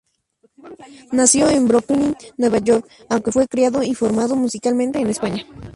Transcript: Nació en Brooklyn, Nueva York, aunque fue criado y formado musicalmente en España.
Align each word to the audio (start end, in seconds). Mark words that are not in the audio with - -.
Nació 1.11 1.47
en 1.51 1.67
Brooklyn, 1.67 2.15
Nueva 2.35 2.57
York, 2.57 2.87
aunque 3.07 3.31
fue 3.31 3.47
criado 3.47 3.83
y 3.83 3.93
formado 3.93 4.35
musicalmente 4.35 4.97
en 4.97 5.09
España. 5.11 5.45